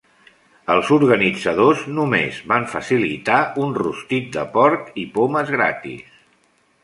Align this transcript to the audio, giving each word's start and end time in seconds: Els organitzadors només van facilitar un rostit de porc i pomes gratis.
Els 0.75 0.87
organitzadors 0.93 1.83
només 1.97 2.39
van 2.53 2.65
facilitar 2.71 3.37
un 3.65 3.77
rostit 3.81 4.31
de 4.37 4.47
porc 4.55 4.89
i 5.03 5.03
pomes 5.19 5.53
gratis. 5.57 6.19